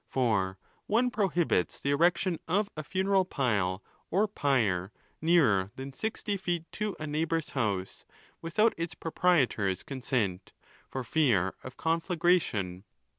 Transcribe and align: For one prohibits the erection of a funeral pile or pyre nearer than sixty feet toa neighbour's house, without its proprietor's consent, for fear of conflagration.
For 0.07 0.57
one 0.87 1.11
prohibits 1.11 1.79
the 1.79 1.91
erection 1.91 2.39
of 2.47 2.71
a 2.75 2.83
funeral 2.83 3.23
pile 3.23 3.83
or 4.09 4.27
pyre 4.27 4.91
nearer 5.21 5.69
than 5.75 5.93
sixty 5.93 6.37
feet 6.37 6.63
toa 6.71 7.05
neighbour's 7.05 7.51
house, 7.51 8.03
without 8.41 8.73
its 8.77 8.95
proprietor's 8.95 9.83
consent, 9.83 10.53
for 10.89 11.03
fear 11.03 11.53
of 11.63 11.77
conflagration. 11.77 12.83